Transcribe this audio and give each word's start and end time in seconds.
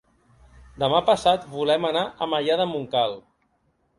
Demà 0.83 1.01
passat 1.09 1.45
volem 1.51 1.85
anar 1.91 2.03
a 2.05 2.29
Maià 2.33 2.57
de 2.63 2.67
Montcal. 2.73 3.17